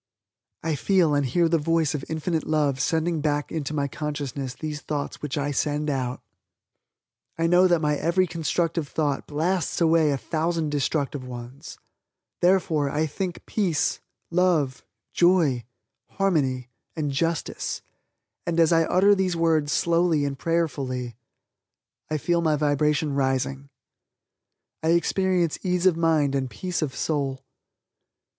I 0.63 0.73
feel 0.73 1.13
and 1.13 1.23
hear 1.23 1.47
the 1.47 1.59
voice 1.59 1.93
of 1.93 2.03
infinite 2.09 2.45
love 2.47 2.79
sending 2.79 3.21
back 3.21 3.51
into 3.51 3.71
my 3.71 3.87
consciousness 3.87 4.55
these 4.55 4.81
thoughts 4.81 5.21
which 5.21 5.37
I 5.37 5.51
send 5.51 5.91
out. 5.91 6.21
I 7.37 7.45
know 7.45 7.67
that 7.67 7.81
my 7.81 7.97
every 7.97 8.25
constructive 8.25 8.87
thought 8.87 9.27
blasts 9.27 9.79
away 9.79 10.09
a 10.09 10.17
thousand 10.17 10.71
destructive 10.71 11.23
ones. 11.27 11.77
Therefore, 12.41 12.89
I 12.89 13.05
think 13.05 13.45
peace, 13.45 13.99
joy, 14.33 14.35
love, 14.35 14.83
harmony 16.09 16.69
and 16.95 17.11
justice, 17.11 17.83
and, 18.47 18.59
as 18.59 18.73
I 18.73 18.85
utter 18.85 19.13
these 19.13 19.35
words 19.35 19.71
slowly 19.71 20.25
and 20.25 20.35
prayerfully, 20.35 21.15
I 22.09 22.17
feel 22.17 22.41
my 22.41 22.55
vibration 22.55 23.13
rising 23.13 23.69
I 24.81 24.93
experience 24.93 25.59
ease 25.61 25.85
of 25.85 25.95
mind 25.95 26.33
and 26.33 26.49
peace 26.49 26.81
of 26.81 26.95
soul. 26.95 27.41